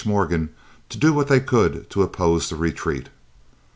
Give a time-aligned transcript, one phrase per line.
[0.03, 0.49] Morgan
[0.89, 3.09] to do what they could to oppose the retreat.